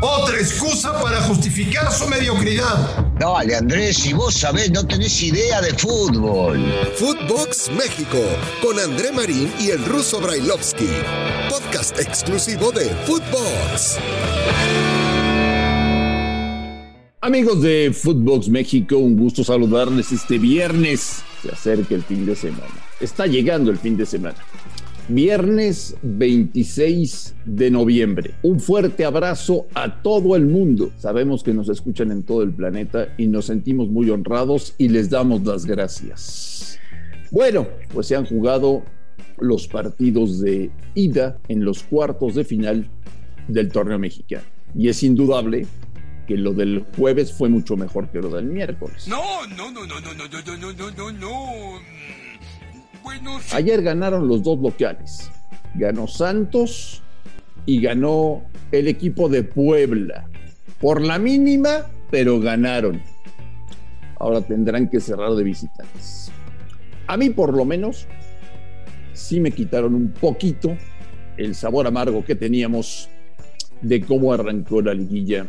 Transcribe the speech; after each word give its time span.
Otra 0.00 0.36
excusa 0.36 1.00
para 1.00 1.20
justificar 1.22 1.92
su 1.92 2.08
mediocridad. 2.08 3.06
Dale, 3.18 3.54
Andrés, 3.54 3.98
si 3.98 4.12
vos 4.12 4.34
sabés, 4.34 4.70
no 4.72 4.84
tenés 4.84 5.22
idea 5.22 5.60
de 5.60 5.72
fútbol. 5.74 6.60
Footbox 6.96 7.70
México, 7.70 8.18
con 8.60 8.78
André 8.78 9.12
Marín 9.12 9.52
y 9.60 9.70
el 9.70 9.84
ruso 9.84 10.20
Brailovsky. 10.20 10.88
Podcast 11.48 11.98
exclusivo 12.00 12.72
de 12.72 12.86
Footbox. 13.06 13.98
Amigos 17.20 17.62
de 17.62 17.92
Footbox 17.94 18.48
México, 18.48 18.96
un 18.96 19.16
gusto 19.16 19.44
saludarles 19.44 20.10
este 20.10 20.38
viernes. 20.38 21.22
Se 21.40 21.52
acerca 21.52 21.94
el 21.94 22.02
fin 22.02 22.26
de 22.26 22.34
semana. 22.34 22.74
Está 22.98 23.26
llegando 23.26 23.70
el 23.70 23.78
fin 23.78 23.96
de 23.96 24.06
semana. 24.06 24.38
Viernes 25.08 25.96
26 26.02 27.34
de 27.44 27.70
noviembre. 27.72 28.34
Un 28.42 28.60
fuerte 28.60 29.04
abrazo 29.04 29.66
a 29.74 30.00
todo 30.00 30.36
el 30.36 30.46
mundo. 30.46 30.92
Sabemos 30.96 31.42
que 31.42 31.52
nos 31.52 31.68
escuchan 31.68 32.12
en 32.12 32.22
todo 32.22 32.42
el 32.42 32.52
planeta 32.52 33.08
y 33.18 33.26
nos 33.26 33.46
sentimos 33.46 33.88
muy 33.88 34.10
honrados 34.10 34.74
y 34.78 34.88
les 34.88 35.10
damos 35.10 35.42
las 35.44 35.66
gracias. 35.66 36.78
Bueno, 37.32 37.66
pues 37.92 38.06
se 38.06 38.14
han 38.14 38.26
jugado 38.26 38.84
los 39.38 39.66
partidos 39.66 40.40
de 40.40 40.70
ida 40.94 41.36
en 41.48 41.64
los 41.64 41.82
cuartos 41.82 42.36
de 42.36 42.44
final 42.44 42.88
del 43.48 43.70
torneo 43.70 43.98
mexicano. 43.98 44.44
Y 44.74 44.88
es 44.88 45.02
indudable 45.02 45.66
que 46.28 46.36
lo 46.36 46.52
del 46.52 46.84
jueves 46.96 47.32
fue 47.32 47.48
mucho 47.48 47.76
mejor 47.76 48.08
que 48.10 48.20
lo 48.20 48.28
del 48.30 48.44
miércoles. 48.44 49.08
No, 49.08 49.46
no, 49.48 49.72
no, 49.72 49.84
no, 49.84 50.00
no, 50.00 50.14
no, 50.14 50.28
no, 50.28 50.56
no, 50.56 50.72
no, 50.72 50.90
no, 50.90 51.12
no. 51.12 52.02
Ayer 53.52 53.82
ganaron 53.82 54.28
los 54.28 54.42
dos 54.42 54.58
locales. 54.60 55.30
Ganó 55.74 56.06
Santos 56.06 57.02
y 57.66 57.80
ganó 57.80 58.42
el 58.70 58.88
equipo 58.88 59.28
de 59.28 59.42
Puebla. 59.42 60.28
Por 60.80 61.00
la 61.02 61.18
mínima, 61.18 61.86
pero 62.10 62.40
ganaron. 62.40 63.02
Ahora 64.18 64.40
tendrán 64.40 64.88
que 64.88 65.00
cerrar 65.00 65.32
de 65.34 65.44
visitantes. 65.44 66.30
A 67.06 67.16
mí 67.16 67.30
por 67.30 67.54
lo 67.54 67.64
menos 67.64 68.06
sí 69.12 69.40
me 69.40 69.50
quitaron 69.50 69.94
un 69.94 70.12
poquito 70.12 70.76
el 71.36 71.54
sabor 71.54 71.86
amargo 71.86 72.24
que 72.24 72.34
teníamos 72.34 73.08
de 73.80 74.00
cómo 74.00 74.32
arrancó 74.32 74.80
la 74.80 74.94
liguilla 74.94 75.46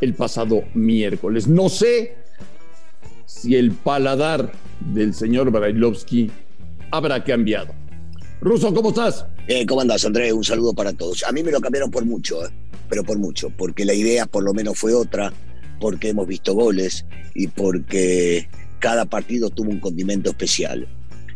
el 0.00 0.14
pasado 0.14 0.64
miércoles. 0.74 1.46
No 1.46 1.68
sé 1.68 2.16
si 3.26 3.56
el 3.56 3.72
paladar 3.72 4.52
del 4.80 5.14
señor 5.14 5.50
Brailovsky 5.50 6.30
habrá 6.90 7.22
cambiado. 7.24 7.74
Ruso, 8.40 8.72
¿cómo 8.74 8.90
estás? 8.90 9.26
Eh, 9.48 9.64
¿Cómo 9.66 9.80
andás, 9.80 10.04
Andrés? 10.04 10.32
Un 10.32 10.44
saludo 10.44 10.74
para 10.74 10.92
todos. 10.92 11.22
A 11.24 11.32
mí 11.32 11.42
me 11.42 11.50
lo 11.50 11.60
cambiaron 11.60 11.90
por 11.90 12.04
mucho, 12.04 12.44
eh, 12.44 12.50
pero 12.88 13.02
por 13.02 13.18
mucho, 13.18 13.50
porque 13.50 13.84
la 13.84 13.94
idea 13.94 14.26
por 14.26 14.44
lo 14.44 14.52
menos 14.52 14.78
fue 14.78 14.94
otra, 14.94 15.32
porque 15.80 16.10
hemos 16.10 16.26
visto 16.26 16.54
goles 16.54 17.06
y 17.34 17.48
porque 17.48 18.48
cada 18.78 19.06
partido 19.06 19.50
tuvo 19.50 19.70
un 19.70 19.80
condimento 19.80 20.30
especial. 20.30 20.86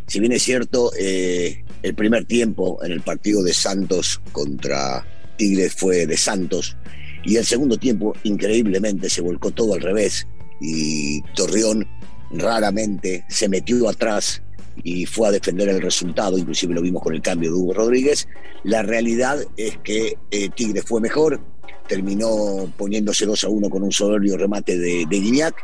Si 0.07 0.21
bien 0.21 0.33
es 0.33 0.43
cierto, 0.43 0.91
eh, 0.99 1.65
el 1.83 1.95
primer 1.95 2.25
tiempo 2.25 2.83
en 2.83 2.93
el 2.93 3.01
partido 3.01 3.43
de 3.43 3.53
Santos 3.53 4.21
contra 4.33 5.07
Tigres 5.37 5.75
fue 5.75 6.07
de 6.07 6.17
Santos, 6.17 6.77
y 7.25 7.37
el 7.37 7.45
segundo 7.45 7.77
tiempo, 7.77 8.15
increíblemente, 8.23 9.11
se 9.11 9.21
volcó 9.21 9.51
todo 9.51 9.75
al 9.75 9.81
revés 9.81 10.27
y 10.61 11.23
Torreón 11.35 11.87
raramente 12.31 13.25
se 13.29 13.49
metió 13.49 13.89
atrás 13.89 14.43
y 14.83 15.07
fue 15.07 15.29
a 15.29 15.33
defender 15.33 15.69
el 15.69 15.83
resultado, 15.83 16.39
inclusive 16.39 16.75
lo 16.75 16.83
vimos 16.83 17.03
con 17.03 17.15
el 17.15 17.23
cambio 17.23 17.51
de 17.51 17.57
Hugo 17.57 17.75
Rodríguez. 17.75 18.29
La 18.65 18.83
realidad 18.83 19.39
es 19.57 19.79
que 19.79 20.17
eh, 20.31 20.49
Tigre 20.51 20.83
fue 20.83 21.01
mejor, 21.01 21.41
terminó 21.89 22.73
poniéndose 22.77 23.27
2 23.27 23.45
a 23.45 23.49
1 23.49 23.71
con 23.71 23.83
un 23.83 23.93
soberbio 23.93 24.37
remate 24.37 24.79
de, 24.79 25.07
de 25.09 25.21
Guignac 25.21 25.57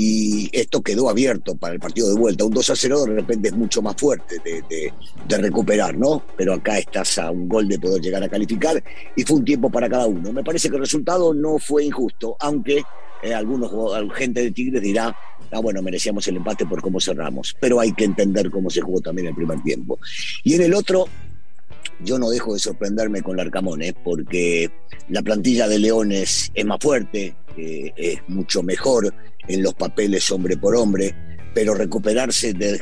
y 0.00 0.48
esto 0.52 0.80
quedó 0.80 1.10
abierto 1.10 1.56
para 1.56 1.74
el 1.74 1.80
partido 1.80 2.08
de 2.08 2.14
vuelta. 2.14 2.44
Un 2.44 2.52
2 2.52 2.70
a 2.70 2.76
0 2.76 3.04
de 3.06 3.14
repente 3.14 3.48
es 3.48 3.54
mucho 3.56 3.82
más 3.82 3.96
fuerte 3.96 4.36
de, 4.44 5.38
recuperar, 5.38 5.98
¿no? 5.98 6.22
Pero 6.36 6.54
acá 6.54 6.78
estás 6.78 7.18
a 7.18 7.32
un 7.32 7.48
gol 7.48 7.66
de 7.66 7.80
poder 7.80 8.00
llegar 8.00 8.22
a 8.22 8.28
calificar 8.28 8.80
y 9.16 9.24
fue 9.24 9.38
un 9.38 9.44
tiempo 9.44 9.68
para 9.68 9.88
cada 9.88 10.06
uno. 10.06 10.32
Me 10.32 10.44
parece 10.44 10.70
que 10.70 10.76
el 10.76 10.82
resultado 10.82 11.34
no 11.34 11.58
fue 11.58 11.84
injusto, 11.84 12.36
aunque 12.38 12.80
eh, 13.24 13.34
algunos 13.34 13.72
gente 14.14 14.40
de 14.40 14.52
Tigres 14.52 14.82
dirá, 14.82 15.16
ah, 15.50 15.58
bueno, 15.58 15.82
merecíamos 15.82 16.28
el 16.28 16.36
empate 16.36 16.64
por 16.64 16.80
cómo 16.80 17.00
cerramos, 17.00 17.56
pero 17.58 17.80
hay 17.80 17.92
que 17.92 18.04
entender 18.04 18.52
cómo 18.52 18.70
se 18.70 18.82
jugó 18.82 19.00
también 19.00 19.26
el 19.26 19.34
primer 19.34 19.60
tiempo. 19.64 19.98
Y 20.44 20.54
en 20.54 20.62
el 20.62 20.74
otro, 20.74 21.06
yo 22.04 22.20
no 22.20 22.30
dejo 22.30 22.54
de 22.54 22.60
sorprenderme 22.60 23.22
con 23.22 23.36
Larcamón, 23.36 23.82
¿eh? 23.82 23.96
porque 24.04 24.70
la 25.08 25.22
plantilla 25.22 25.66
de 25.66 25.80
Leones 25.80 26.52
es 26.54 26.64
más 26.64 26.78
fuerte, 26.80 27.34
es 27.96 28.20
mucho 28.28 28.62
mejor 28.62 29.12
en 29.46 29.62
los 29.62 29.74
papeles 29.74 30.30
hombre 30.30 30.56
por 30.56 30.76
hombre, 30.76 31.14
pero 31.54 31.74
recuperarse 31.74 32.52
de, 32.52 32.80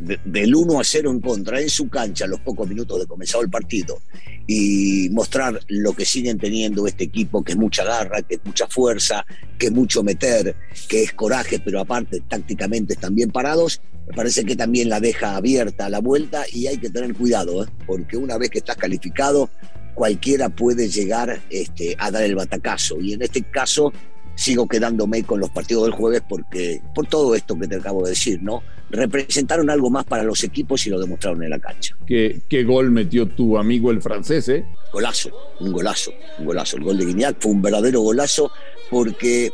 de, 0.00 0.20
del 0.24 0.54
1 0.54 0.80
a 0.80 0.84
0 0.84 1.10
en 1.10 1.20
contra 1.20 1.60
en 1.60 1.68
su 1.68 1.88
cancha 1.88 2.24
a 2.24 2.28
los 2.28 2.40
pocos 2.40 2.68
minutos 2.68 3.00
de 3.00 3.06
comenzado 3.06 3.42
el 3.42 3.50
partido 3.50 4.00
y 4.46 5.10
mostrar 5.10 5.60
lo 5.68 5.92
que 5.92 6.06
siguen 6.06 6.38
teniendo 6.38 6.86
este 6.86 7.04
equipo, 7.04 7.44
que 7.44 7.52
es 7.52 7.58
mucha 7.58 7.84
garra, 7.84 8.22
que 8.22 8.36
es 8.36 8.40
mucha 8.44 8.66
fuerza, 8.66 9.26
que 9.58 9.66
es 9.66 9.72
mucho 9.72 10.02
meter, 10.02 10.56
que 10.88 11.02
es 11.02 11.12
coraje, 11.12 11.60
pero 11.62 11.80
aparte 11.80 12.22
tácticamente 12.26 12.94
están 12.94 13.14
bien 13.14 13.30
parados, 13.30 13.82
me 14.06 14.14
parece 14.14 14.46
que 14.46 14.56
también 14.56 14.88
la 14.88 15.00
deja 15.00 15.36
abierta 15.36 15.84
a 15.84 15.90
la 15.90 16.00
vuelta 16.00 16.44
y 16.50 16.66
hay 16.66 16.78
que 16.78 16.88
tener 16.88 17.12
cuidado, 17.14 17.62
¿eh? 17.62 17.66
porque 17.86 18.16
una 18.16 18.38
vez 18.38 18.48
que 18.48 18.58
estás 18.58 18.76
calificado, 18.76 19.50
cualquiera 19.98 20.48
puede 20.48 20.88
llegar 20.88 21.40
este, 21.50 21.96
a 21.98 22.12
dar 22.12 22.22
el 22.22 22.36
batacazo. 22.36 23.00
Y 23.00 23.14
en 23.14 23.22
este 23.22 23.42
caso, 23.42 23.92
sigo 24.36 24.68
quedándome 24.68 25.24
con 25.24 25.40
los 25.40 25.50
partidos 25.50 25.86
del 25.86 25.92
jueves 25.92 26.22
porque 26.28 26.80
por 26.94 27.08
todo 27.08 27.34
esto 27.34 27.58
que 27.58 27.66
te 27.66 27.74
acabo 27.74 28.04
de 28.04 28.10
decir, 28.10 28.40
¿no? 28.40 28.62
Representaron 28.90 29.68
algo 29.70 29.90
más 29.90 30.04
para 30.04 30.22
los 30.22 30.44
equipos 30.44 30.86
y 30.86 30.90
lo 30.90 31.00
demostraron 31.00 31.42
en 31.42 31.50
la 31.50 31.58
cancha. 31.58 31.96
¿Qué, 32.06 32.42
qué 32.48 32.62
gol 32.62 32.92
metió 32.92 33.26
tu 33.26 33.58
amigo 33.58 33.90
el 33.90 34.00
francés, 34.00 34.48
eh? 34.48 34.64
Golazo, 34.92 35.30
un 35.58 35.72
golazo, 35.72 36.12
un 36.38 36.46
golazo. 36.46 36.76
El 36.76 36.84
gol 36.84 36.96
de 36.96 37.04
Guignac 37.04 37.36
fue 37.40 37.50
un 37.50 37.60
verdadero 37.60 38.00
golazo 38.00 38.52
porque 38.90 39.50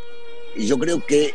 yo 0.59 0.79
creo 0.79 1.05
que, 1.07 1.33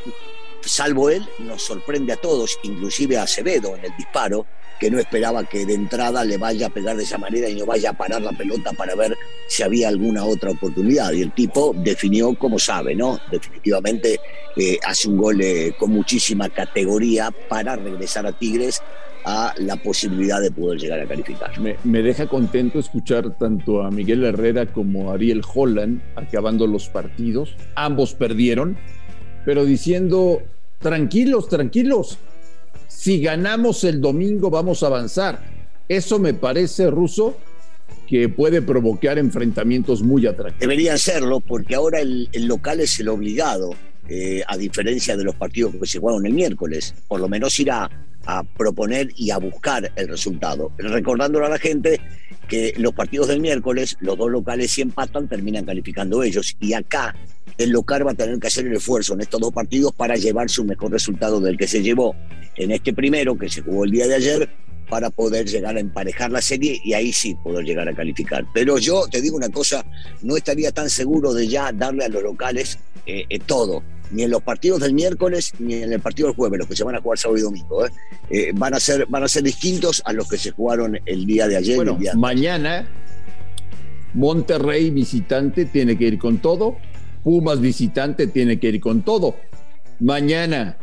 salvo 0.63 1.09
él, 1.09 1.25
nos 1.39 1.63
sorprende 1.63 2.13
a 2.13 2.17
todos, 2.17 2.59
inclusive 2.63 3.17
a 3.17 3.23
Acevedo 3.23 3.75
en 3.75 3.85
el 3.85 3.91
disparo, 3.97 4.45
que 4.79 4.89
no 4.89 4.97
esperaba 4.97 5.43
que 5.43 5.65
de 5.65 5.73
entrada 5.73 6.23
le 6.23 6.37
vaya 6.37 6.67
a 6.67 6.69
pegar 6.69 6.95
de 6.95 7.03
esa 7.03 7.17
manera 7.17 7.49
y 7.49 7.55
no 7.55 7.65
vaya 7.65 7.89
a 7.89 7.93
parar 7.93 8.21
la 8.21 8.31
pelota 8.31 8.71
para 8.71 8.95
ver 8.95 9.15
si 9.47 9.61
había 9.61 9.89
alguna 9.89 10.23
otra 10.23 10.51
oportunidad. 10.51 11.11
Y 11.11 11.21
el 11.21 11.33
tipo 11.33 11.73
definió 11.75 12.33
como 12.35 12.57
sabe, 12.57 12.95
¿no? 12.95 13.19
Definitivamente 13.29 14.19
eh, 14.55 14.79
hace 14.87 15.09
un 15.09 15.17
gol 15.17 15.41
eh, 15.41 15.73
con 15.77 15.91
muchísima 15.91 16.49
categoría 16.49 17.29
para 17.49 17.75
regresar 17.75 18.25
a 18.25 18.31
Tigres 18.31 18.81
a 19.25 19.53
la 19.57 19.75
posibilidad 19.75 20.39
de 20.41 20.49
poder 20.49 20.79
llegar 20.79 21.01
a 21.01 21.05
calificar. 21.05 21.59
Me, 21.59 21.75
me, 21.83 22.01
deja 22.01 22.27
contento 22.27 22.79
escuchar 22.79 23.37
tanto 23.37 23.81
a 23.81 23.91
Miguel 23.91 24.23
Herrera 24.23 24.67
como 24.67 25.11
a 25.11 25.15
Ariel 25.15 25.41
Holland 25.53 26.01
acabando 26.15 26.67
los 26.67 26.87
partidos. 26.87 27.55
Ambos 27.75 28.13
perdieron, 28.13 28.77
pero 29.45 29.65
diciendo, 29.65 30.41
tranquilos, 30.79 31.47
tranquilos, 31.47 32.17
si 32.87 33.21
ganamos 33.21 33.83
el 33.83 34.01
domingo 34.01 34.49
vamos 34.49 34.83
a 34.83 34.87
avanzar. 34.87 35.39
Eso 35.87 36.19
me 36.19 36.33
parece, 36.33 36.89
Ruso, 36.89 37.37
que 38.07 38.29
puede 38.29 38.61
provocar 38.61 39.17
enfrentamientos 39.17 40.01
muy 40.01 40.25
atractivos. 40.25 40.59
Debería 40.59 40.97
serlo, 40.97 41.39
porque 41.39 41.75
ahora 41.75 41.99
el, 41.99 42.29
local 42.47 42.79
es 42.79 42.99
el 42.99 43.07
obligado, 43.07 43.71
eh, 44.07 44.43
a 44.47 44.57
diferencia 44.57 45.15
de 45.15 45.23
los 45.23 45.35
partidos 45.35 45.75
que 45.75 45.87
se 45.87 45.99
jugaron 45.99 46.25
el 46.25 46.33
miércoles. 46.33 46.93
Por 47.07 47.19
lo 47.19 47.29
menos 47.29 47.59
irá 47.59 47.83
a 47.83 47.89
proponer 48.57 49.09
y 49.15 49.31
a 49.31 49.37
buscar 49.37 49.91
el 49.95 50.07
resultado. 50.07 50.71
Recordándole 50.77 51.45
a 51.45 51.49
la 51.49 51.57
gente 51.57 51.99
que 52.47 52.73
los 52.77 52.93
partidos 52.93 53.27
del 53.27 53.39
miércoles, 53.39 53.97
los 53.99 54.17
dos 54.17 54.31
locales 54.31 54.71
si 54.71 54.81
empatan, 54.81 55.27
terminan 55.27 55.65
calificando 55.65 56.23
ellos. 56.23 56.55
Y 56.59 56.73
acá 56.73 57.15
el 57.57 57.71
local 57.71 58.07
va 58.07 58.11
a 58.11 58.15
tener 58.15 58.39
que 58.39 58.47
hacer 58.47 58.65
el 58.65 58.73
esfuerzo 58.73 59.13
en 59.13 59.21
estos 59.21 59.39
dos 59.39 59.53
partidos 59.53 59.91
para 59.93 60.15
llevarse 60.15 60.61
un 60.61 60.67
mejor 60.67 60.91
resultado 60.91 61.39
del 61.39 61.57
que 61.57 61.67
se 61.67 61.81
llevó 61.81 62.15
en 62.55 62.71
este 62.71 62.93
primero, 62.93 63.37
que 63.37 63.49
se 63.49 63.61
jugó 63.61 63.85
el 63.85 63.91
día 63.91 64.07
de 64.07 64.15
ayer, 64.15 64.49
para 64.89 65.09
poder 65.09 65.47
llegar 65.47 65.77
a 65.77 65.79
emparejar 65.79 66.31
la 66.31 66.41
serie 66.41 66.81
y 66.83 66.93
ahí 66.93 67.13
sí 67.13 67.35
poder 67.43 67.63
llegar 67.63 67.87
a 67.87 67.93
calificar. 67.93 68.45
Pero 68.53 68.77
yo 68.79 69.07
te 69.07 69.21
digo 69.21 69.37
una 69.37 69.49
cosa, 69.49 69.85
no 70.23 70.35
estaría 70.35 70.71
tan 70.71 70.89
seguro 70.89 71.33
de 71.33 71.47
ya 71.47 71.71
darle 71.71 72.05
a 72.05 72.09
los 72.09 72.23
locales 72.23 72.79
eh, 73.05 73.25
eh, 73.29 73.39
todo, 73.39 73.83
ni 74.11 74.23
en 74.23 74.31
los 74.31 74.41
partidos 74.41 74.79
del 74.79 74.93
miércoles 74.93 75.53
ni 75.59 75.75
en 75.75 75.93
el 75.93 75.99
partido 75.99 76.27
del 76.27 76.35
jueves, 76.35 76.59
los 76.59 76.67
que 76.67 76.75
se 76.75 76.83
van 76.83 76.95
a 76.95 77.01
jugar 77.01 77.17
sábado 77.17 77.37
y 77.37 77.41
domingo. 77.41 77.85
¿eh? 77.85 77.89
Eh, 78.29 78.51
van, 78.55 78.73
a 78.73 78.79
ser, 78.79 79.05
van 79.07 79.23
a 79.23 79.27
ser 79.27 79.43
distintos 79.43 80.01
a 80.05 80.13
los 80.13 80.27
que 80.27 80.37
se 80.37 80.51
jugaron 80.51 80.99
el 81.05 81.25
día 81.25 81.47
de 81.47 81.57
ayer. 81.57 81.75
Bueno, 81.75 81.93
el 81.93 81.99
día 81.99 82.13
mañana 82.15 82.87
Monterrey 84.13 84.89
visitante 84.89 85.65
tiene 85.65 85.97
que 85.97 86.05
ir 86.05 86.17
con 86.17 86.39
todo, 86.39 86.77
Pumas 87.23 87.59
visitante 87.59 88.27
tiene 88.27 88.59
que 88.59 88.69
ir 88.69 88.79
con 88.79 89.03
todo. 89.03 89.35
Mañana 89.99 90.77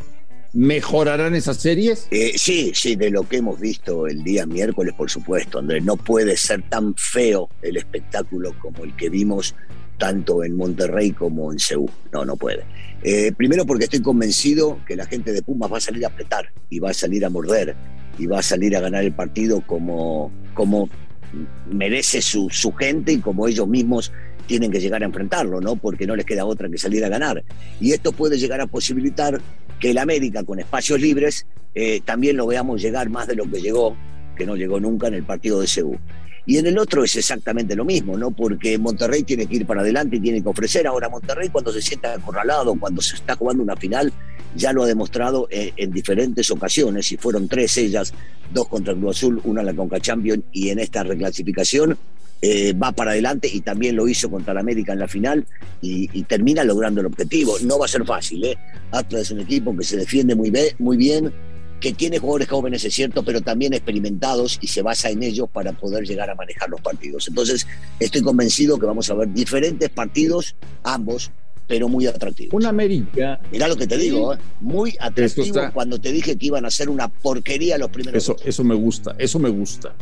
¿Mejorarán 0.53 1.35
esas 1.35 1.57
series? 1.57 2.07
Eh, 2.09 2.33
sí, 2.35 2.71
sí, 2.73 2.95
de 2.95 3.11
lo 3.11 3.27
que 3.27 3.37
hemos 3.37 3.59
visto 3.59 4.07
el 4.07 4.23
día 4.23 4.45
miércoles, 4.45 4.93
por 4.95 5.07
supuesto, 5.09 5.59
Andrés. 5.59 5.83
No 5.83 5.97
puede 5.97 6.35
ser 6.37 6.63
tan 6.63 6.95
feo 6.95 7.49
el 7.61 7.77
espectáculo 7.77 8.55
como 8.59 8.83
el 8.83 8.95
que 8.95 9.09
vimos 9.09 9.53
tanto 9.97 10.43
en 10.43 10.55
Monterrey 10.55 11.11
como 11.11 11.51
en 11.51 11.59
Seúl. 11.59 11.89
No, 12.11 12.25
no 12.25 12.35
puede. 12.35 12.63
Eh, 13.03 13.31
primero 13.35 13.65
porque 13.65 13.85
estoy 13.85 14.01
convencido 14.01 14.79
que 14.85 14.95
la 14.95 15.05
gente 15.05 15.31
de 15.31 15.41
Pumas 15.41 15.71
va 15.71 15.77
a 15.77 15.81
salir 15.81 16.05
a 16.05 16.09
apretar 16.09 16.51
y 16.69 16.79
va 16.79 16.91
a 16.91 16.93
salir 16.93 17.25
a 17.25 17.29
morder 17.29 17.75
y 18.17 18.25
va 18.25 18.39
a 18.39 18.43
salir 18.43 18.75
a 18.75 18.79
ganar 18.79 19.03
el 19.03 19.13
partido 19.13 19.61
como, 19.65 20.31
como 20.53 20.89
merece 21.71 22.21
su, 22.21 22.49
su 22.49 22.71
gente 22.73 23.13
y 23.13 23.19
como 23.19 23.47
ellos 23.47 23.67
mismos 23.67 24.11
tienen 24.47 24.71
que 24.71 24.79
llegar 24.79 25.03
a 25.03 25.05
enfrentarlo, 25.05 25.61
¿no? 25.61 25.75
Porque 25.75 26.07
no 26.07 26.15
les 26.15 26.25
queda 26.25 26.45
otra 26.45 26.69
que 26.69 26.77
salir 26.77 27.03
a 27.05 27.09
ganar. 27.09 27.43
Y 27.79 27.91
esto 27.91 28.13
puede 28.13 28.39
llegar 28.39 28.61
a 28.61 28.67
posibilitar 28.67 29.39
que 29.79 29.91
el 29.91 29.97
América, 29.97 30.43
con 30.43 30.59
espacios 30.59 30.99
libres, 30.99 31.45
eh, 31.75 32.01
también 32.03 32.37
lo 32.37 32.47
veamos 32.47 32.81
llegar 32.81 33.09
más 33.09 33.27
de 33.27 33.35
lo 33.35 33.43
que 33.49 33.61
llegó, 33.61 33.95
que 34.35 34.45
no 34.45 34.55
llegó 34.55 34.79
nunca 34.79 35.07
en 35.07 35.15
el 35.15 35.23
partido 35.23 35.61
de 35.61 35.67
Seúl. 35.67 35.99
Y 36.47 36.57
en 36.57 36.65
el 36.65 36.79
otro 36.79 37.03
es 37.03 37.15
exactamente 37.15 37.75
lo 37.75 37.85
mismo, 37.85 38.17
¿no? 38.17 38.31
Porque 38.31 38.77
Monterrey 38.79 39.21
tiene 39.21 39.45
que 39.45 39.57
ir 39.57 39.65
para 39.67 39.81
adelante 39.81 40.15
y 40.15 40.19
tiene 40.19 40.41
que 40.41 40.49
ofrecer. 40.49 40.87
Ahora 40.87 41.09
Monterrey 41.09 41.49
cuando 41.49 41.71
se 41.71 41.81
sienta 41.81 42.13
acorralado, 42.13 42.73
cuando 42.79 43.01
se 43.01 43.17
está 43.17 43.35
jugando 43.35 43.61
una 43.61 43.75
final, 43.75 44.11
ya 44.55 44.73
lo 44.73 44.83
ha 44.83 44.87
demostrado 44.87 45.47
en, 45.51 45.73
en 45.77 45.91
diferentes 45.91 46.49
ocasiones, 46.49 47.11
y 47.11 47.17
fueron 47.17 47.47
tres 47.47 47.77
ellas, 47.77 48.13
dos 48.51 48.67
contra 48.67 48.93
el 48.93 48.99
Cruz 48.99 49.17
Azul, 49.17 49.41
una 49.43 49.59
en 49.59 49.67
la 49.67 49.75
Conca 49.75 49.99
Champions, 49.99 50.43
y 50.51 50.69
en 50.69 50.79
esta 50.79 51.03
reclasificación 51.03 51.97
eh, 52.39 52.73
va 52.73 52.91
para 52.91 53.11
adelante 53.11 53.49
y 53.51 53.61
también 53.61 53.95
lo 53.95 54.07
hizo 54.07 54.29
contra 54.29 54.51
el 54.51 54.59
América 54.59 54.93
en 54.93 54.99
la 54.99 55.07
final 55.07 55.43
y, 55.81 56.07
termina 56.23 56.63
logrando 56.63 57.01
el 57.01 57.07
objetivo. 57.07 57.57
No 57.63 57.79
va 57.79 57.85
a 57.85 57.87
ser 57.87 58.05
fácil, 58.05 58.43
¿eh? 58.43 58.57
Atlas 58.91 59.23
es 59.23 59.31
un 59.31 59.39
equipo 59.39 59.75
que 59.75 59.83
se 59.83 59.97
defiende 59.97 60.35
muy, 60.35 60.53
muy 60.77 60.97
bien, 60.97 61.33
que 61.79 61.93
tiene 61.93 62.19
jugadores 62.19 62.47
jóvenes, 62.47 62.83
es 62.85 62.93
cierto, 62.93 63.23
pero 63.23 63.41
también 63.41 63.73
experimentados 63.73 64.57
y 64.61 64.67
se 64.67 64.81
basa 64.81 65.09
en 65.09 65.23
ellos 65.23 65.47
para 65.51 65.73
poder 65.73 66.05
llegar 66.05 66.29
a 66.29 66.35
manejar 66.35 66.69
los 66.69 66.81
partidos. 66.81 67.27
Entonces, 67.27 67.67
estoy 67.99 68.21
convencido 68.21 68.79
que 68.79 68.85
vamos 68.85 69.09
a 69.09 69.13
ver 69.13 69.31
diferentes 69.33 69.89
partidos, 69.89 70.55
ambos, 70.83 71.31
pero 71.67 71.89
muy 71.89 72.07
atractivos. 72.07 72.53
Un 72.53 72.65
América. 72.65 73.39
Mirá 73.51 73.67
lo 73.67 73.75
que 73.75 73.87
te 73.87 73.97
digo, 73.97 74.33
¿eh? 74.33 74.37
muy 74.61 74.95
atractivo 74.99 75.45
está... 75.45 75.71
cuando 75.71 75.99
te 75.99 76.11
dije 76.11 76.37
que 76.37 76.45
iban 76.47 76.65
a 76.65 76.71
ser 76.71 76.89
una 76.89 77.09
porquería 77.09 77.77
los 77.77 77.89
primeros. 77.89 78.23
Eso, 78.23 78.37
eso 78.43 78.63
me 78.63 78.75
gusta, 78.75 79.15
eso 79.19 79.37
me 79.37 79.49
gusta. 79.49 79.93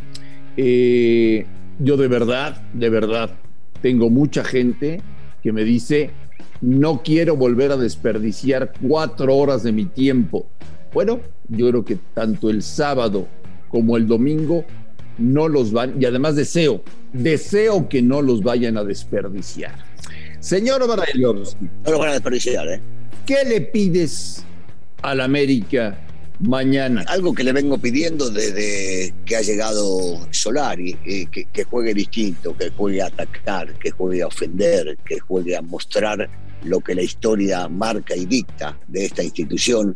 Eh, 0.56 1.44
yo 1.78 1.96
de 1.96 2.08
verdad, 2.08 2.62
de 2.72 2.88
verdad, 2.88 3.30
tengo 3.82 4.08
mucha 4.08 4.44
gente 4.44 5.02
que 5.42 5.52
me 5.52 5.64
dice, 5.64 6.10
no 6.60 7.02
quiero 7.02 7.36
volver 7.36 7.72
a 7.72 7.76
desperdiciar 7.76 8.72
cuatro 8.80 9.36
horas 9.36 9.62
de 9.62 9.72
mi 9.72 9.84
tiempo. 9.84 10.46
Bueno, 10.96 11.20
yo 11.50 11.68
creo 11.68 11.84
que 11.84 11.98
tanto 12.14 12.48
el 12.48 12.62
sábado 12.62 13.28
como 13.68 13.98
el 13.98 14.06
domingo 14.06 14.64
no 15.18 15.46
los 15.46 15.70
van, 15.70 16.00
y 16.00 16.06
además 16.06 16.36
deseo, 16.36 16.82
deseo 17.12 17.86
que 17.86 18.00
no 18.00 18.22
los 18.22 18.42
vayan 18.42 18.78
a 18.78 18.82
desperdiciar. 18.82 19.74
Señor 20.40 20.88
Barailovsky. 20.88 21.68
No 21.84 21.90
los 21.90 22.00
van 22.00 22.08
a 22.08 22.12
desperdiciar, 22.12 22.66
¿eh? 22.68 22.80
¿Qué 23.26 23.44
le 23.46 23.60
pides 23.60 24.42
al 25.02 25.20
América 25.20 25.98
mañana. 26.40 27.04
Algo 27.08 27.34
que 27.34 27.44
le 27.44 27.52
vengo 27.52 27.76
pidiendo 27.76 28.30
desde 28.30 29.12
que 29.26 29.36
ha 29.36 29.42
llegado 29.42 30.26
Solari, 30.30 30.96
eh, 31.04 31.26
que, 31.30 31.44
que, 31.44 31.64
juegue 31.64 31.92
distinto, 31.92 32.56
que 32.56 32.70
juegue 32.70 33.02
a 33.02 33.08
atacar, 33.08 33.74
que 33.74 33.90
juegue 33.90 34.22
a 34.22 34.28
ofender, 34.28 34.96
que 35.04 35.18
juegue 35.18 35.58
a 35.58 35.60
mostrar 35.60 36.26
lo 36.64 36.80
que 36.80 36.94
la 36.94 37.02
historia 37.02 37.68
marca 37.68 38.16
y 38.16 38.24
dicta 38.24 38.78
de 38.88 39.04
esta 39.04 39.22
institución, 39.22 39.94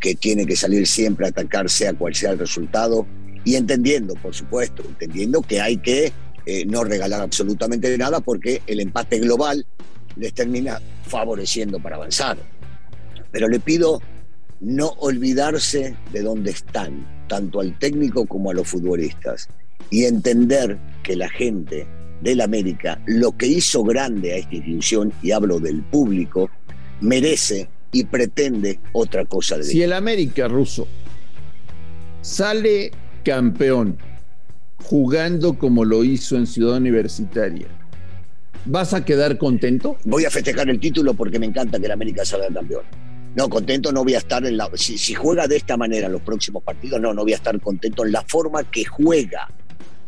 que 0.00 0.14
tiene 0.14 0.46
que 0.46 0.56
salir 0.56 0.86
siempre 0.86 1.26
a 1.26 1.28
atacar 1.28 1.68
sea 1.68 1.92
cual 1.92 2.14
sea 2.14 2.32
el 2.32 2.38
resultado, 2.38 3.06
y 3.44 3.54
entendiendo, 3.54 4.14
por 4.14 4.34
supuesto, 4.34 4.82
entendiendo 4.86 5.42
que 5.42 5.60
hay 5.60 5.76
que 5.78 6.12
eh, 6.46 6.64
no 6.66 6.84
regalar 6.84 7.20
absolutamente 7.20 7.96
nada 7.96 8.20
porque 8.20 8.62
el 8.66 8.80
empate 8.80 9.18
global 9.18 9.66
les 10.16 10.34
termina 10.34 10.80
favoreciendo 11.06 11.80
para 11.80 11.96
avanzar. 11.96 12.38
Pero 13.30 13.48
le 13.48 13.60
pido 13.60 14.00
no 14.60 14.88
olvidarse 14.98 15.96
de 16.12 16.22
dónde 16.22 16.50
están, 16.50 17.06
tanto 17.28 17.60
al 17.60 17.78
técnico 17.78 18.26
como 18.26 18.50
a 18.50 18.54
los 18.54 18.68
futbolistas, 18.68 19.48
y 19.90 20.04
entender 20.04 20.78
que 21.02 21.16
la 21.16 21.28
gente 21.28 21.86
del 22.20 22.40
América, 22.42 23.00
lo 23.06 23.36
que 23.36 23.46
hizo 23.46 23.82
grande 23.82 24.32
a 24.32 24.36
esta 24.36 24.54
institución, 24.54 25.12
y 25.22 25.30
hablo 25.30 25.58
del 25.60 25.82
público, 25.82 26.50
merece 27.00 27.68
y 27.92 28.04
pretende 28.04 28.78
otra 28.92 29.24
cosa 29.24 29.58
de 29.58 29.64
Si 29.64 29.82
el 29.82 29.92
América 29.92 30.48
ruso 30.48 30.86
sale 32.20 32.90
campeón 33.24 33.98
jugando 34.82 35.58
como 35.58 35.84
lo 35.84 36.04
hizo 36.04 36.36
en 36.36 36.46
Ciudad 36.46 36.76
Universitaria, 36.76 37.66
¿vas 38.64 38.94
a 38.94 39.04
quedar 39.04 39.38
contento? 39.38 39.96
Voy 40.04 40.24
a 40.24 40.30
festejar 40.30 40.68
el 40.70 40.80
título 40.80 41.14
porque 41.14 41.38
me 41.38 41.46
encanta 41.46 41.78
que 41.78 41.86
el 41.86 41.92
América 41.92 42.24
salga 42.24 42.48
campeón. 42.52 42.84
No, 43.34 43.48
contento 43.48 43.92
no 43.92 44.02
voy 44.02 44.14
a 44.14 44.18
estar 44.18 44.44
en 44.44 44.56
la. 44.56 44.68
Si, 44.74 44.98
si, 44.98 45.14
juega 45.14 45.46
de 45.46 45.56
esta 45.56 45.76
manera 45.76 46.06
en 46.06 46.12
los 46.12 46.22
próximos 46.22 46.64
partidos, 46.64 47.00
no, 47.00 47.14
no 47.14 47.22
voy 47.22 47.32
a 47.32 47.36
estar 47.36 47.58
contento 47.60 48.04
en 48.04 48.12
la 48.12 48.22
forma 48.22 48.64
que 48.64 48.84
juega. 48.84 49.48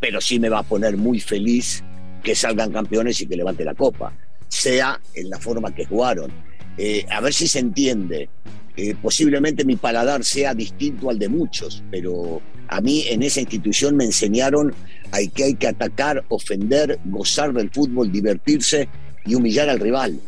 Pero 0.01 0.21
sí 0.21 0.41
me 0.41 0.49
va 0.49 0.61
a 0.61 0.63
poner 0.65 0.97
muy 0.97 1.21
feliz 1.21 1.85
que 2.25 2.35
salgan 2.35 2.73
campeones 2.73 3.21
y 3.21 3.27
que 3.27 3.37
levante 3.37 3.65
la 3.65 3.75
copa. 3.75 4.13
Sea 4.49 5.01
en 5.15 5.31
la 5.31 5.39
forma 5.39 5.73
que 5.73 5.85
jugaron. 5.85 6.33
Eh, 6.79 7.05
a 7.11 7.21
ver 7.21 7.33
si 7.35 7.47
se 7.47 7.59
entiende. 7.59 8.29
Eh, 8.77 8.95
posiblemente 9.01 9.65
mi 9.65 9.77
paladar 9.77 10.25
sea 10.25 10.55
distinto 10.55 11.11
al 11.11 11.19
de 11.19 11.29
muchos, 11.29 11.83
pero 11.91 12.41
a 12.69 12.81
mí 12.81 13.05
en 13.09 13.23
esa 13.23 13.41
institución 13.41 13.97
me 13.97 14.05
enseñaron 14.05 14.75
a 15.11 15.19
que 15.35 15.45
hay 15.45 15.55
que 15.55 15.69
atacar, 15.69 16.25
ofender, 16.29 16.99
gozar 17.05 17.53
del 17.53 17.71
fútbol, 17.71 18.11
divertirse 18.11 18.89
y 19.27 19.35
humillar 19.35 19.69
al 19.69 19.79
rival 19.79 20.19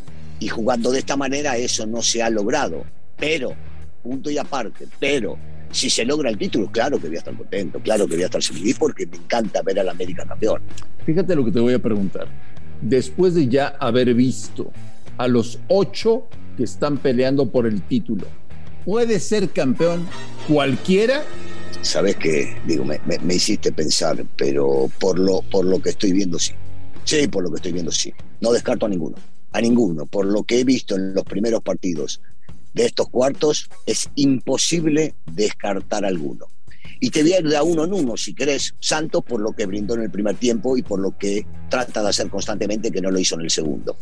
y 0.41 0.49
jugando 0.49 0.91
de 0.91 0.99
esta 0.99 1.17
manera 1.17 1.57
eso 1.57 1.87
no 1.87 2.03
se 2.03 2.23
ha 2.23 2.29
logrado. 2.29 2.85
Pero, 3.17 3.55
punto 4.03 4.31
y 4.31 4.37
aparte, 4.37 4.87
pero 5.01 5.39
si 5.71 5.89
se 5.89 6.05
logra 6.05 6.29
el 6.29 6.37
título, 6.37 6.71
claro 6.71 6.99
que 6.99 7.07
voy 7.07 7.17
a 7.17 7.21
estar 7.21 7.35
contento, 7.35 7.81
claro 7.81 8.07
que 8.07 8.15
voy 8.15 8.23
a 8.25 8.27
estar 8.27 8.43
feliz 8.43 8.77
porque 8.79 9.07
me 9.07 9.17
encanta 9.17 9.63
ver 9.63 9.81
al 9.81 9.89
América 9.89 10.25
campeón. 10.27 10.61
Fíjate 11.07 11.35
lo 11.35 11.45
que 11.45 11.51
te 11.51 11.61
voy 11.61 11.75
a 11.75 11.79
preguntar. 11.79 12.29
Después 12.83 13.35
de 13.35 13.49
ya 13.49 13.69
haber 13.81 14.13
visto 14.13 14.71
a 15.19 15.29
los 15.29 15.59
ocho 15.69 16.27
que 16.57 16.65
están 16.65 16.99
peleando 16.99 17.51
por 17.51 17.67
el 17.67 17.83
título, 17.83 18.27
¿puede 18.85 19.21
ser 19.21 19.51
campeón 19.51 20.07
cualquiera? 20.49 21.23
Sabes 21.83 22.17
que, 22.17 22.57
digo, 22.67 22.85
me, 22.85 23.35
hiciste 23.35 23.73
pensar, 23.73 24.25
pero 24.37 24.91
por 25.01 25.19
lo, 25.19 25.43
por 25.43 25.65
lo 25.65 25.81
que 25.81 25.91
estoy 25.91 26.13
viendo, 26.13 26.39
sí. 26.39 26.53
Sí, 27.05 27.29
por 27.29 27.43
lo 27.43 27.51
que 27.51 27.57
estoy 27.57 27.73
viendo, 27.73 27.93
sí. 27.93 28.13
No 28.41 28.53
descarto 28.53 28.87
a 28.87 28.89
ninguno 28.89 29.17
a 29.55 29.61
ninguno. 29.61 30.05
Por 30.05 30.27
lo 30.27 30.43
que 30.43 30.61
he 30.61 30.65
visto 30.65 30.97
en 30.97 31.15
los 31.15 31.25
primeros 31.25 31.63
partidos 31.63 32.21
de 32.75 32.85
estos 32.85 33.09
cuartos, 33.09 33.71
es 33.87 34.11
imposible 34.17 35.15
descartar 35.33 36.05
alguno. 36.05 36.47
Y 37.01 37.11
te 37.11 37.23
voy 37.23 37.35
a 37.35 37.41
de 37.41 37.57
a 37.57 37.63
uno 37.63 37.85
en 37.85 37.93
uno, 37.93 38.17
si 38.17 38.35
querés, 38.35 38.75
Santos, 38.81 39.23
por 39.25 39.41
lo 39.41 39.53
que 39.53 39.67
brindó 39.67 39.95
en 39.95 40.03
el 40.03 40.11
primer 40.11 40.37
tiempo 40.37 40.77
y 40.77 40.83
por 40.83 41.01
lo 41.01 41.17
que 41.17 41.47
trata 41.69 42.03
de 42.03 42.09
hacer 42.09 42.29
constantemente, 42.29 42.91
que 42.91 43.01
no 43.01 43.11
lo 43.11 43.19
hizo 43.19 43.35
en 43.35 43.43
el 43.43 43.51
segundo. 43.51 43.97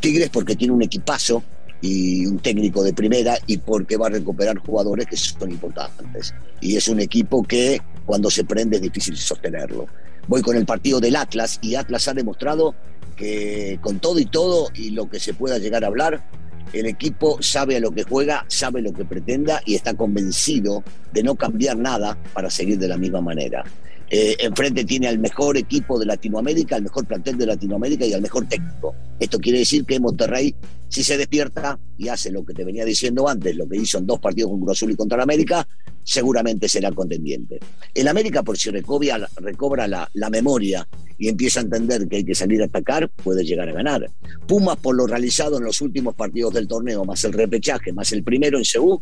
Tigres, 0.00 0.30
porque 0.30 0.56
tiene 0.56 0.74
un 0.74 0.82
equipazo 0.82 1.42
y 1.80 2.26
un 2.26 2.38
técnico 2.38 2.82
de 2.82 2.92
primera 2.92 3.38
y 3.46 3.58
porque 3.58 3.96
va 3.96 4.06
a 4.06 4.10
recuperar 4.10 4.58
jugadores 4.58 5.06
que 5.06 5.16
son 5.16 5.50
importantes. 5.50 6.34
Y 6.60 6.76
es 6.76 6.88
un 6.88 7.00
equipo 7.00 7.42
que 7.42 7.80
cuando 8.04 8.30
se 8.30 8.44
prende 8.44 8.76
es 8.76 8.82
difícil 8.82 9.16
sostenerlo. 9.16 9.86
Voy 10.28 10.42
con 10.42 10.56
el 10.56 10.66
partido 10.66 11.00
del 11.00 11.16
Atlas 11.16 11.58
y 11.62 11.74
Atlas 11.74 12.08
ha 12.08 12.14
demostrado 12.14 12.74
que 13.16 13.78
con 13.80 13.98
todo 13.98 14.18
y 14.18 14.26
todo 14.26 14.68
y 14.74 14.90
lo 14.90 15.08
que 15.08 15.20
se 15.20 15.34
pueda 15.34 15.58
llegar 15.58 15.84
a 15.84 15.88
hablar, 15.88 16.24
el 16.72 16.86
equipo 16.86 17.40
sabe 17.40 17.76
a 17.76 17.80
lo 17.80 17.90
que 17.90 18.02
juega, 18.04 18.44
sabe 18.48 18.82
lo 18.82 18.92
que 18.92 19.04
pretenda 19.04 19.60
y 19.64 19.74
está 19.74 19.94
convencido 19.94 20.82
de 21.12 21.22
no 21.22 21.34
cambiar 21.34 21.76
nada 21.76 22.18
para 22.32 22.50
seguir 22.50 22.78
de 22.78 22.88
la 22.88 22.96
misma 22.96 23.20
manera. 23.20 23.64
Eh, 24.08 24.36
enfrente 24.38 24.84
tiene 24.84 25.08
al 25.08 25.18
mejor 25.18 25.56
equipo 25.56 25.98
de 25.98 26.06
Latinoamérica, 26.06 26.76
al 26.76 26.82
mejor 26.82 27.06
plantel 27.06 27.36
de 27.38 27.46
Latinoamérica 27.46 28.06
y 28.06 28.12
al 28.12 28.22
mejor 28.22 28.46
técnico. 28.46 28.94
Esto 29.18 29.38
quiere 29.38 29.58
decir 29.58 29.84
que 29.84 29.98
Monterrey, 29.98 30.54
si 30.88 31.02
se 31.02 31.16
despierta 31.16 31.78
y 31.98 32.08
hace 32.08 32.30
lo 32.30 32.44
que 32.44 32.54
te 32.54 32.64
venía 32.64 32.84
diciendo 32.84 33.28
antes, 33.28 33.56
lo 33.56 33.68
que 33.68 33.76
hizo 33.78 33.98
en 33.98 34.06
dos 34.06 34.20
partidos 34.20 34.50
con 34.50 34.60
Cruz 34.60 34.72
Azul 34.72 34.92
y 34.92 34.96
contra 34.96 35.22
América, 35.22 35.66
seguramente 36.06 36.68
será 36.68 36.92
contendiente. 36.92 37.58
El 37.92 38.06
América, 38.06 38.44
por 38.44 38.56
si 38.56 38.70
recobra, 38.70 39.28
recobra 39.36 39.88
la, 39.88 40.08
la 40.14 40.30
memoria 40.30 40.86
y 41.18 41.28
empieza 41.28 41.60
a 41.60 41.64
entender 41.64 42.06
que 42.06 42.16
hay 42.16 42.24
que 42.24 42.34
salir 42.34 42.62
a 42.62 42.66
atacar, 42.66 43.10
puede 43.10 43.44
llegar 43.44 43.68
a 43.68 43.72
ganar. 43.72 44.08
Pumas, 44.46 44.76
por 44.76 44.94
lo 44.94 45.06
realizado 45.08 45.58
en 45.58 45.64
los 45.64 45.80
últimos 45.80 46.14
partidos 46.14 46.54
del 46.54 46.68
torneo, 46.68 47.04
más 47.04 47.24
el 47.24 47.32
repechaje, 47.32 47.92
más 47.92 48.12
el 48.12 48.22
primero 48.22 48.56
en 48.56 48.64
Seúl, 48.64 49.00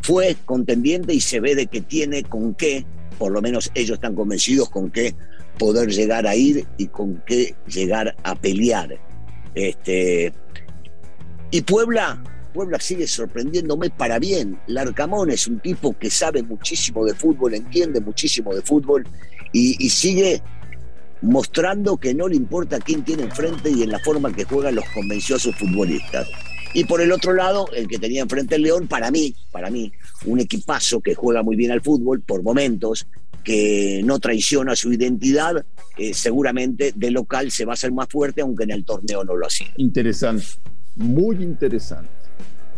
fue 0.00 0.36
contendiente 0.44 1.12
y 1.12 1.20
se 1.20 1.40
ve 1.40 1.56
de 1.56 1.66
que 1.66 1.80
tiene 1.80 2.22
con 2.22 2.54
qué, 2.54 2.86
por 3.18 3.32
lo 3.32 3.42
menos 3.42 3.72
ellos 3.74 3.96
están 3.96 4.14
convencidos 4.14 4.70
con 4.70 4.90
qué 4.90 5.16
poder 5.58 5.90
llegar 5.90 6.28
a 6.28 6.36
ir 6.36 6.66
y 6.78 6.86
con 6.86 7.20
qué 7.26 7.56
llegar 7.66 8.14
a 8.22 8.36
pelear. 8.36 8.96
Este, 9.56 10.32
y 11.50 11.62
Puebla, 11.62 12.22
Puebla 12.52 12.78
sigue 12.78 13.06
sorprendiéndome 13.06 13.90
para 13.90 14.18
bien. 14.18 14.58
Larcamón 14.66 15.30
es 15.30 15.46
un 15.46 15.60
tipo 15.60 15.96
que 15.98 16.10
sabe 16.10 16.42
muchísimo 16.42 17.04
de 17.04 17.14
fútbol, 17.14 17.54
entiende 17.54 18.00
muchísimo 18.00 18.54
de 18.54 18.62
fútbol 18.62 19.06
y, 19.52 19.88
sigue 19.90 20.42
mostrando 21.20 21.96
que 21.96 22.14
no 22.14 22.26
le 22.28 22.36
importa 22.36 22.80
quién 22.80 23.04
tiene 23.04 23.24
enfrente 23.24 23.70
y 23.70 23.82
en 23.82 23.90
la 23.90 23.98
forma 24.00 24.32
que 24.32 24.44
juegan 24.44 24.74
los 24.74 24.84
sus 25.40 25.56
futbolistas. 25.56 26.28
Y 26.74 26.84
por 26.84 27.00
el 27.02 27.12
otro 27.12 27.34
lado, 27.34 27.66
el 27.74 27.86
que 27.86 27.98
tenía 27.98 28.22
enfrente 28.22 28.54
el 28.54 28.62
León, 28.62 28.88
para 28.88 29.10
mí, 29.10 29.34
para 29.50 29.70
mí, 29.70 29.92
un 30.24 30.40
equipazo 30.40 31.00
que 31.00 31.14
juega 31.14 31.42
muy 31.42 31.54
bien 31.54 31.70
al 31.70 31.82
fútbol 31.82 32.22
por 32.22 32.42
momentos, 32.42 33.06
que 33.44 34.00
no 34.04 34.18
traiciona 34.18 34.74
su 34.74 34.92
identidad, 34.92 35.64
eh, 35.98 36.14
seguramente 36.14 36.92
de 36.94 37.10
local 37.10 37.50
se 37.50 37.64
va 37.64 37.72
a 37.72 37.74
hacer 37.74 37.92
más 37.92 38.08
fuerte, 38.08 38.40
aunque 38.40 38.64
en 38.64 38.70
el 38.70 38.84
torneo 38.84 39.22
no 39.24 39.36
lo 39.36 39.46
ha 39.46 39.50
sido. 39.50 39.70
Interesante, 39.76 40.46
muy 40.96 41.36
interesante. 41.42 42.21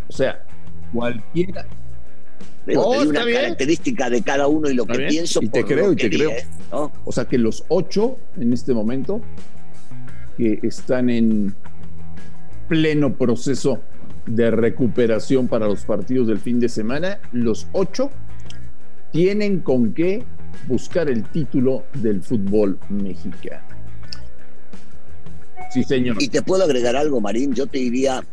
O 0.09 0.13
sea, 0.13 0.45
cualquiera. 0.93 1.67
Pero 2.67 2.81
Oh, 2.83 2.93
te 2.93 2.97
di 2.99 3.03
está 3.05 3.11
una 3.11 3.25
bien. 3.27 3.41
característica 3.43 4.11
de 4.11 4.23
cada 4.23 4.47
uno 4.49 4.71
y 4.71 4.75
lo 4.75 4.83
Está 4.85 4.93
que 4.95 4.99
bien. 5.01 5.11
pienso. 5.11 5.43
Y 5.43 5.49
te 5.49 5.61
por 5.61 5.69
creo, 5.71 5.87
lo 5.87 5.93
y 5.93 5.97
te 5.97 6.11
creo. 6.11 6.31
¿no? 6.73 6.93
O 7.05 7.13
sea 7.13 7.25
que 7.27 7.39
los 7.39 7.65
ocho 7.69 8.17
en 8.39 8.53
este 8.53 8.73
momento 8.73 9.21
que 10.37 10.59
están 10.63 11.11
en 11.11 11.55
pleno 12.69 13.13
proceso 13.15 13.81
de 14.27 14.51
recuperación 14.51 15.49
para 15.49 15.67
los 15.67 15.85
partidos 15.85 16.27
del 16.29 16.39
fin 16.39 16.59
de 16.59 16.69
semana, 16.71 17.19
los 17.33 17.67
ocho 17.73 18.11
tienen 19.13 19.61
con 19.61 19.93
qué 19.93 20.25
buscar 20.67 21.09
el 21.11 21.25
título 21.25 21.85
del 21.95 22.23
fútbol 22.23 22.79
mexicano. 22.89 23.63
Sí, 25.71 25.85
señor. 25.85 26.17
Y 26.23 26.29
te 26.29 26.41
puedo 26.43 26.65
agregar 26.65 26.97
algo, 26.97 27.21
Marín. 27.21 27.53
Yo 27.53 27.67
te 27.67 27.79
diría, 27.79 28.25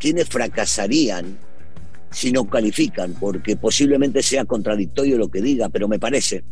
¿quiénes 0.00 0.28
fracasarían 0.28 1.38
si 2.10 2.32
no 2.32 2.48
califican? 2.48 3.14
Porque 3.14 3.56
posiblemente 3.56 4.22
sea 4.22 4.44
contradictorio 4.44 5.18
lo 5.18 5.28
que 5.28 5.42
diga, 5.42 5.68
pero 5.68 5.88
me 5.88 5.98
parece 5.98 6.44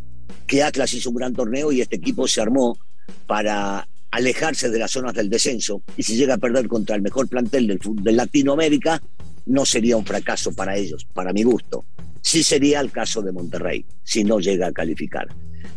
que 0.47 0.63
Atlas 0.63 0.93
hizo 0.95 1.11
un 1.11 1.17
gran 1.17 1.33
torneo 1.33 1.73
y 1.73 1.81
este 1.81 1.97
equipo 1.97 2.27
se 2.29 2.41
armó 2.41 2.79
para 3.27 3.87
alejarse 4.11 4.71
de 4.71 4.79
las 4.79 4.93
zonas 4.93 5.15
del 5.15 5.29
descenso. 5.29 5.83
Y 5.97 6.03
si 6.03 6.17
llega 6.17 6.35
a 6.35 6.39
perder 6.39 6.69
contra 6.69 6.97
el 6.97 7.03
mejor 7.03 7.29
plantel 7.29 7.67
del 7.67 7.81
de 8.03 8.13
Latinoamérica, 8.13 9.03
no 9.47 9.65
sería 9.65 9.97
un 9.97 10.07
fracaso 10.07 10.53
para 10.53 10.77
ellos, 10.77 11.07
para 11.13 11.33
mi 11.33 11.43
gusto. 11.43 11.85
Sí 12.23 12.43
sería 12.43 12.81
el 12.81 12.91
caso 12.91 13.21
de 13.23 13.33
Monterrey, 13.33 13.85
si 14.03 14.25
no 14.25 14.41
llega 14.41 14.69
a 14.69 14.73
calificar. 14.73 15.29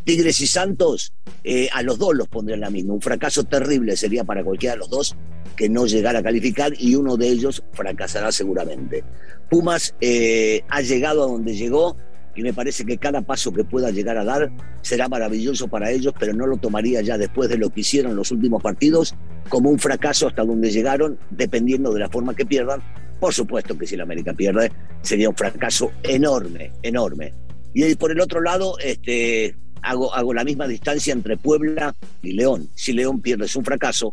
Tigres 0.04 0.40
y 0.42 0.48
Santos, 0.48 1.14
eh, 1.44 1.70
a 1.74 1.84
los 1.84 1.98
dos 1.98 2.16
los 2.16 2.28
pondré 2.28 2.56
en 2.56 2.62
la 2.62 2.70
misma. 2.70 2.94
Un 2.94 3.02
fracaso 3.02 3.44
terrible 3.44 3.96
sería 3.98 4.24
para 4.24 4.44
cualquiera 4.44 4.74
de 4.74 4.80
los 4.80 4.90
dos 4.90 5.16
que 5.56 5.70
no 5.70 5.86
llegara 5.86 6.20
a 6.20 6.24
calificar 6.24 6.74
y 6.78 6.96
uno 6.96 7.18
de 7.18 7.28
ellos 7.30 7.64
fracasará 7.74 8.32
seguramente. 8.32 9.04
Pumas 9.50 9.96
eh, 10.02 10.64
ha 10.70 10.82
llegado 10.82 11.24
a 11.24 11.28
donde 11.28 11.56
llegó 11.56 11.98
y 12.38 12.44
me 12.44 12.54
parece 12.54 12.86
que 12.86 12.98
cada 12.98 13.22
paso 13.22 13.52
que 13.52 13.64
pueda 13.64 13.90
llegar 13.90 14.18
a 14.18 14.24
dar 14.24 14.52
será 14.82 15.10
maravilloso 15.10 15.68
para 15.68 15.90
ellos, 15.90 16.14
pero 16.20 16.34
no 16.34 16.46
lo 16.46 16.58
tomaría 16.58 17.02
ya 17.02 17.18
después 17.18 17.50
de 17.50 17.58
lo 17.58 17.72
que 17.72 17.82
hicieron 17.82 18.16
los 18.16 18.32
últimos 18.32 18.62
partidos 18.62 19.16
como 19.50 19.72
un 19.72 19.80
fracaso 19.80 20.28
hasta 20.28 20.46
donde 20.46 20.70
llegaron, 20.70 21.18
dependiendo 21.32 21.92
de 21.92 22.00
la 22.00 22.10
forma 22.10 22.36
que 22.36 22.46
pierdan. 22.46 22.84
Por 23.20 23.34
supuesto 23.34 23.76
que 23.76 23.88
si 23.88 23.96
el 23.96 24.02
América 24.02 24.34
pierde, 24.34 24.72
sería 25.02 25.30
un 25.30 25.36
fracaso 25.36 25.92
enorme, 26.04 26.72
enorme. 26.84 27.34
Y 27.74 27.96
por 27.96 28.12
el 28.12 28.20
otro 28.22 28.42
lado, 28.42 28.78
este, 28.80 29.56
hago, 29.82 30.14
hago 30.14 30.34
la 30.34 30.44
misma 30.44 30.68
distancia 30.68 31.14
entre 31.14 31.38
Puebla 31.38 31.96
y 32.22 32.34
León. 32.34 32.70
Si 32.76 32.94
León 32.94 33.22
pierde 33.22 33.46
es 33.46 33.56
un 33.56 33.66
fracaso, 33.66 34.12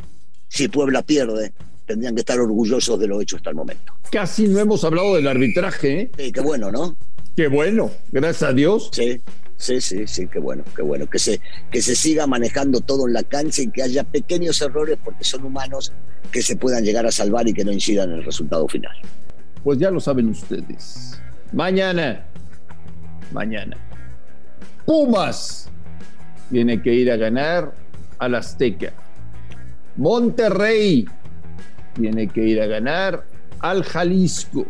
si 0.48 0.68
Puebla 0.68 1.02
pierde, 1.02 1.52
tendrían 1.86 2.14
que 2.14 2.20
estar 2.20 2.38
orgullosos 2.40 2.98
de 2.98 3.06
lo 3.06 3.20
hecho 3.20 3.36
hasta 3.36 3.50
el 3.50 3.56
momento. 3.56 3.92
Casi 4.10 4.48
no 4.48 4.58
hemos 4.60 4.84
hablado 4.84 5.14
del 5.16 5.26
arbitraje, 5.26 6.00
¿eh? 6.00 6.10
Sí, 6.16 6.32
qué 6.32 6.40
bueno, 6.40 6.70
¿no? 6.70 6.96
Qué 7.36 7.48
bueno, 7.48 7.90
gracias 8.12 8.50
a 8.50 8.52
Dios. 8.52 8.90
Sí, 8.92 9.20
sí, 9.56 9.80
sí, 9.80 10.06
sí, 10.06 10.28
qué 10.28 10.38
bueno, 10.38 10.62
qué 10.76 10.82
bueno. 10.82 11.08
Que 11.08 11.18
se, 11.18 11.40
que 11.70 11.82
se 11.82 11.96
siga 11.96 12.26
manejando 12.26 12.80
todo 12.80 13.08
en 13.08 13.12
la 13.12 13.24
cancha 13.24 13.62
y 13.62 13.70
que 13.70 13.82
haya 13.82 14.04
pequeños 14.04 14.60
errores 14.62 14.98
porque 15.02 15.24
son 15.24 15.44
humanos 15.44 15.92
que 16.30 16.42
se 16.42 16.56
puedan 16.56 16.84
llegar 16.84 17.06
a 17.06 17.12
salvar 17.12 17.48
y 17.48 17.52
que 17.52 17.64
no 17.64 17.72
incidan 17.72 18.10
en 18.10 18.18
el 18.18 18.24
resultado 18.24 18.68
final. 18.68 18.94
Pues 19.64 19.78
ya 19.78 19.90
lo 19.90 19.98
saben 19.98 20.28
ustedes. 20.28 21.20
Mañana, 21.52 22.24
mañana, 23.32 23.76
Pumas 24.86 25.70
tiene 26.50 26.82
que 26.82 26.92
ir 26.92 27.10
a 27.10 27.16
ganar 27.16 27.74
al 28.18 28.34
Azteca. 28.34 28.92
Monterrey 29.96 31.06
tiene 31.94 32.28
que 32.28 32.42
ir 32.44 32.60
a 32.60 32.66
ganar 32.66 33.24
al 33.60 33.82
Jalisco. 33.82 34.66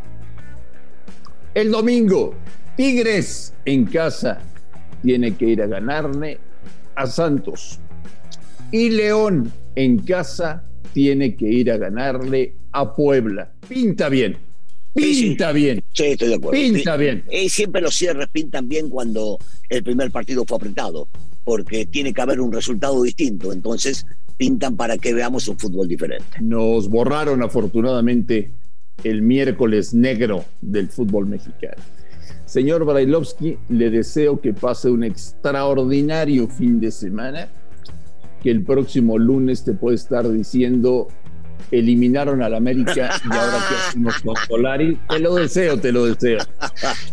El 1.54 1.70
domingo, 1.70 2.34
Tigres 2.76 3.54
en 3.64 3.86
casa 3.86 4.38
tiene 5.02 5.34
que 5.34 5.46
ir 5.46 5.62
a 5.62 5.66
ganarle 5.66 6.38
a 6.94 7.06
Santos. 7.06 7.80
Y 8.70 8.90
León 8.90 9.52
en 9.74 9.98
casa 9.98 10.64
tiene 10.92 11.34
que 11.34 11.46
ir 11.46 11.70
a 11.70 11.76
ganarle 11.76 12.54
a 12.72 12.94
Puebla. 12.94 13.50
Pinta 13.68 14.08
bien. 14.08 14.36
Pinta 14.94 15.52
bien, 15.52 15.82
Sí, 15.92 16.04
estoy 16.04 16.28
de 16.28 16.34
acuerdo. 16.36 16.60
pinta 16.60 16.96
bien. 16.96 17.24
Y 17.30 17.48
siempre 17.48 17.80
los 17.82 17.94
cierres 17.94 18.28
pintan 18.32 18.68
bien 18.68 18.88
cuando 18.88 19.38
el 19.68 19.82
primer 19.82 20.10
partido 20.10 20.44
fue 20.46 20.56
apretado, 20.56 21.08
porque 21.44 21.86
tiene 21.86 22.12
que 22.12 22.20
haber 22.22 22.40
un 22.40 22.52
resultado 22.52 23.02
distinto. 23.02 23.52
Entonces 23.52 24.06
pintan 24.36 24.76
para 24.76 24.98
que 24.98 25.12
veamos 25.14 25.46
un 25.48 25.58
fútbol 25.58 25.88
diferente. 25.88 26.26
Nos 26.40 26.88
borraron 26.88 27.42
afortunadamente 27.42 28.50
el 29.02 29.22
miércoles 29.22 29.92
negro 29.94 30.44
del 30.60 30.88
fútbol 30.88 31.26
mexicano. 31.26 31.82
Señor 32.46 32.84
Brailovsky, 32.84 33.58
le 33.68 33.90
deseo 33.90 34.40
que 34.40 34.52
pase 34.52 34.88
un 34.90 35.02
extraordinario 35.02 36.46
fin 36.48 36.78
de 36.78 36.90
semana, 36.90 37.48
que 38.42 38.50
el 38.50 38.62
próximo 38.62 39.18
lunes 39.18 39.64
te 39.64 39.72
puede 39.72 39.96
estar 39.96 40.30
diciendo 40.30 41.08
eliminaron 41.70 42.42
al 42.42 42.54
América 42.54 43.20
y 43.24 43.32
ahora 43.32 43.58
qué 43.68 43.74
hacemos 43.74 44.14
con 44.20 44.34
Solari. 44.48 44.98
Te 45.08 45.18
lo 45.18 45.34
deseo, 45.34 45.78
te 45.78 45.92
lo 45.92 46.06
deseo. 46.06 46.38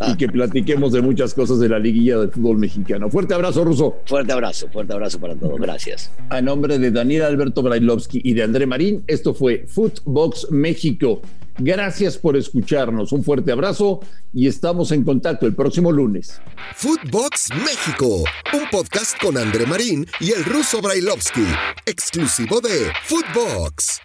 Y 0.08 0.16
que 0.16 0.28
platiquemos 0.28 0.92
de 0.92 1.02
muchas 1.02 1.34
cosas 1.34 1.58
de 1.60 1.68
la 1.68 1.78
liguilla 1.78 2.18
del 2.18 2.30
fútbol 2.30 2.58
mexicano. 2.58 3.10
Fuerte 3.10 3.34
abrazo, 3.34 3.64
Ruso. 3.64 3.98
Fuerte 4.06 4.32
abrazo, 4.32 4.68
fuerte 4.72 4.92
abrazo 4.92 5.18
para 5.18 5.34
todos. 5.34 5.60
Gracias. 5.60 6.12
A 6.28 6.40
nombre 6.40 6.78
de 6.78 6.90
Daniel 6.90 7.22
Alberto 7.22 7.62
Brailovsky 7.62 8.20
y 8.22 8.34
de 8.34 8.42
André 8.42 8.66
Marín, 8.66 9.02
esto 9.06 9.34
fue 9.34 9.64
Footbox 9.66 10.50
México. 10.50 11.22
Gracias 11.58 12.18
por 12.18 12.36
escucharnos. 12.36 13.12
Un 13.12 13.24
fuerte 13.24 13.52
abrazo 13.52 14.00
y 14.32 14.46
estamos 14.46 14.92
en 14.92 15.04
contacto 15.04 15.46
el 15.46 15.54
próximo 15.54 15.92
lunes. 15.92 16.40
Footbox 16.74 17.48
México, 17.64 18.24
un 18.52 18.68
podcast 18.70 19.20
con 19.20 19.36
André 19.36 19.66
Marín 19.66 20.06
y 20.20 20.32
el 20.32 20.44
ruso 20.44 20.80
Brailovsky, 20.80 21.46
exclusivo 21.86 22.60
de 22.60 22.90
Footbox. 23.04 24.00